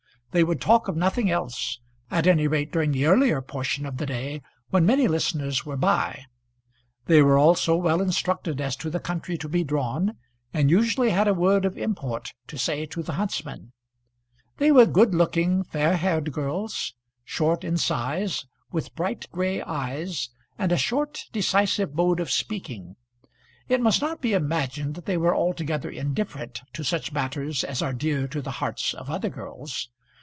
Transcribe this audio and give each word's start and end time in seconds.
They 0.33 0.45
would 0.45 0.61
talk 0.61 0.87
of 0.87 0.95
nothing 0.95 1.29
else, 1.29 1.81
at 2.09 2.25
any 2.25 2.47
rate 2.47 2.71
during 2.71 2.93
the 2.93 3.05
earlier 3.05 3.41
portion 3.41 3.85
of 3.85 3.97
the 3.97 4.05
day, 4.05 4.41
when 4.69 4.85
many 4.85 5.05
listeners 5.09 5.65
were 5.65 5.75
by. 5.75 6.23
They 7.07 7.21
were 7.21 7.37
also 7.37 7.75
well 7.75 8.01
instructed 8.01 8.61
as 8.61 8.77
to 8.77 8.89
the 8.89 9.01
country 9.01 9.37
to 9.37 9.49
be 9.49 9.65
drawn, 9.65 10.15
and 10.53 10.71
usually 10.71 11.09
had 11.09 11.27
a 11.27 11.33
word 11.33 11.65
of 11.65 11.77
import 11.77 12.31
to 12.47 12.57
say 12.57 12.85
to 12.85 13.03
the 13.03 13.15
huntsman. 13.15 13.73
They 14.55 14.71
were 14.71 14.85
good 14.85 15.13
looking, 15.13 15.65
fair 15.65 15.97
haired 15.97 16.31
girls, 16.31 16.93
short 17.25 17.65
in 17.65 17.75
size, 17.75 18.45
with 18.71 18.95
bright 18.95 19.29
gray 19.33 19.61
eyes, 19.61 20.29
and 20.57 20.71
a 20.71 20.77
short 20.77 21.25
decisive 21.33 21.93
mode 21.93 22.21
of 22.21 22.31
speaking. 22.31 22.95
It 23.67 23.81
must 23.81 23.99
not 23.99 24.21
be 24.21 24.31
imagined 24.31 24.95
that 24.95 25.07
they 25.07 25.17
were 25.17 25.35
altogether 25.35 25.89
indifferent 25.89 26.61
to 26.71 26.85
such 26.85 27.11
matters 27.11 27.65
as 27.65 27.81
are 27.81 27.91
dear 27.91 28.29
to 28.29 28.41
the 28.41 28.51
hearts 28.61 28.93
of 28.93 29.09
other 29.09 29.27
girls. 29.27 29.89